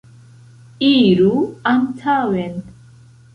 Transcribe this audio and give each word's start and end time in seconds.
Iru 0.87 1.35
antaŭen. 1.73 2.57